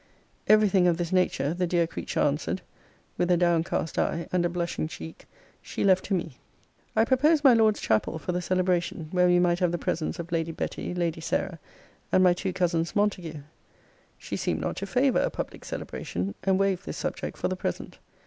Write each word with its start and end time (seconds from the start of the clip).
Every 0.47 0.67
thing 0.67 0.87
of 0.87 0.97
this 0.97 1.11
nature, 1.11 1.53
the 1.53 1.67
dear 1.67 1.85
creature 1.85 2.21
answered, 2.21 2.63
(with 3.19 3.29
a 3.29 3.37
downcast 3.37 3.99
eye, 3.99 4.27
and 4.31 4.43
a 4.43 4.49
blushing 4.49 4.87
cheek,) 4.87 5.27
she 5.61 5.83
left 5.83 6.05
to 6.05 6.15
me. 6.15 6.37
I 6.95 7.05
proposed 7.05 7.43
my 7.43 7.53
Lord's 7.53 7.79
chapel 7.79 8.17
for 8.17 8.31
the 8.31 8.41
celebration, 8.41 9.09
where 9.11 9.27
we 9.27 9.37
might 9.37 9.59
have 9.59 9.71
the 9.71 9.77
presence 9.77 10.17
of 10.17 10.31
Lady 10.31 10.51
Betty, 10.51 10.95
Lady 10.95 11.21
Sarah, 11.21 11.59
and 12.11 12.23
my 12.23 12.33
two 12.33 12.51
cousins 12.51 12.95
Montague. 12.95 13.41
She 14.17 14.35
seemed 14.37 14.61
not 14.61 14.77
to 14.77 14.87
favour 14.87 15.19
a 15.19 15.29
public 15.29 15.63
celebration! 15.63 16.33
and 16.43 16.57
waved 16.59 16.87
this 16.87 16.97
subject 16.97 17.37
for 17.37 17.47
the 17.47 17.55
present. 17.55 17.99